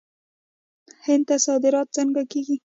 هند 1.05 1.23
ته 1.27 1.35
صادرات 1.45 1.87
څنګه 1.97 2.21
کیږي؟ 2.31 2.57